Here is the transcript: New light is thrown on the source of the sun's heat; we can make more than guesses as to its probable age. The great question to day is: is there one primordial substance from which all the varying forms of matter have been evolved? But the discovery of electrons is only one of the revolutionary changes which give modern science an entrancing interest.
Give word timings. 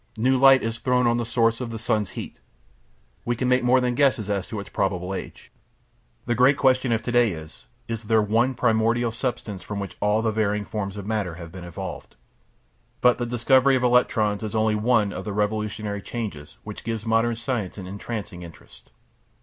New 0.17 0.35
light 0.35 0.63
is 0.63 0.79
thrown 0.79 1.05
on 1.05 1.17
the 1.17 1.25
source 1.27 1.61
of 1.61 1.69
the 1.69 1.77
sun's 1.77 2.09
heat; 2.17 2.39
we 3.23 3.35
can 3.35 3.47
make 3.47 3.63
more 3.63 3.79
than 3.79 3.93
guesses 3.93 4.31
as 4.31 4.47
to 4.47 4.59
its 4.59 4.67
probable 4.67 5.13
age. 5.13 5.51
The 6.25 6.33
great 6.33 6.57
question 6.57 6.89
to 6.89 7.11
day 7.11 7.33
is: 7.33 7.67
is 7.87 8.05
there 8.05 8.19
one 8.19 8.55
primordial 8.55 9.11
substance 9.11 9.61
from 9.61 9.79
which 9.79 9.97
all 9.99 10.23
the 10.23 10.31
varying 10.31 10.65
forms 10.65 10.97
of 10.97 11.05
matter 11.05 11.35
have 11.35 11.51
been 11.51 11.63
evolved? 11.65 12.15
But 12.99 13.19
the 13.19 13.27
discovery 13.27 13.75
of 13.75 13.83
electrons 13.83 14.41
is 14.41 14.55
only 14.55 14.73
one 14.73 15.13
of 15.13 15.23
the 15.23 15.33
revolutionary 15.33 16.01
changes 16.01 16.57
which 16.63 16.83
give 16.83 17.05
modern 17.05 17.35
science 17.35 17.77
an 17.77 17.85
entrancing 17.85 18.41
interest. 18.41 18.89